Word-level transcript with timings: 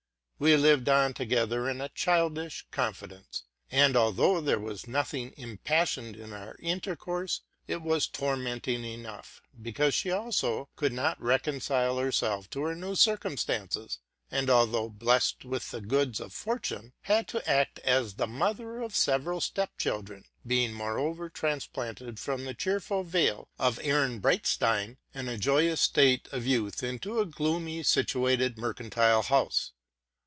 We 0.43 0.55
lived 0.57 0.89
on 0.89 1.13
together 1.13 1.69
in 1.69 1.81
a 1.81 1.89
childish 1.89 2.65
confidence; 2.71 3.43
and, 3.69 3.95
although 3.95 4.41
there 4.41 4.57
was 4.57 4.87
nothing 4.87 5.35
impassioned 5.37 6.15
in 6.15 6.33
our 6.33 6.55
intercourse, 6.57 7.41
it 7.67 7.83
was 7.83 8.07
tormenting 8.07 8.83
enough, 8.83 9.43
because 9.61 9.93
she 9.93 10.09
could 10.09 10.93
not 10.93 11.17
become 11.19 11.27
reconciled 11.27 12.49
to 12.49 12.61
her 12.63 12.75
new 12.75 12.95
circumstances, 12.95 13.99
and, 14.31 14.49
although 14.49 14.89
blessed 14.89 15.45
with 15.45 15.69
the 15.69 15.79
goods 15.79 16.19
of 16.19 16.33
fortune, 16.33 16.93
had 17.01 17.27
to 17.27 17.47
act 17.47 17.77
as 17.81 18.15
the 18.15 18.25
mother 18.25 18.81
of 18.81 18.95
several 18.95 19.41
step 19.41 19.77
children, 19.77 20.25
being 20.47 20.73
moreover 20.73 21.29
transplanted 21.29 22.19
from 22.19 22.45
the 22.45 22.55
cheerful 22.55 23.03
vale 23.03 23.47
of 23.59 23.77
Ehrenbreitstein 23.77 24.97
and 25.13 25.29
a 25.29 25.37
joyous 25.37 25.81
state 25.81 26.27
of 26.31 26.47
youth 26.47 26.81
into 26.81 27.19
a 27.19 27.27
gloomily 27.27 27.83
situated 27.83 28.57
mercantile 28.57 29.21
house. 29.21 29.73